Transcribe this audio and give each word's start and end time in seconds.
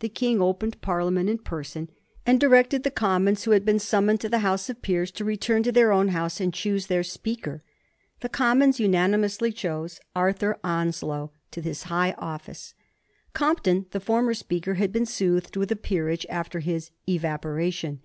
The 0.00 0.08
King 0.08 0.40
opened 0.40 0.80
Parlia 0.80 1.12
ment 1.12 1.28
in 1.28 1.36
person, 1.36 1.90
and 2.24 2.40
directed 2.40 2.84
the 2.84 2.90
Commons, 2.90 3.44
who 3.44 3.50
had 3.50 3.66
been 3.66 3.78
summoned 3.78 4.18
to 4.22 4.30
the 4.30 4.38
House 4.38 4.70
of 4.70 4.80
Peers, 4.80 5.10
to 5.10 5.26
return 5.26 5.62
to 5.64 5.70
their 5.70 5.92
own 5.92 6.08
House 6.08 6.40
and 6.40 6.54
choose 6.54 6.86
their 6.86 7.02
Speaker. 7.02 7.62
The 8.20 8.30
Commons 8.30 8.80
unanimously 8.80 9.52
chose 9.52 10.00
Arthur 10.16 10.58
Onslow 10.64 11.32
to 11.50 11.60
this 11.60 11.82
high 11.82 12.12
office. 12.12 12.72
Compton, 13.34 13.84
the 13.90 14.00
former 14.00 14.32
Speaker, 14.32 14.76
had 14.76 14.90
been 14.90 15.04
soothed 15.04 15.58
with 15.58 15.70
a 15.70 15.76
peerage 15.76 16.24
after 16.30 16.60
his 16.60 16.90
'evaporation. 17.06 18.00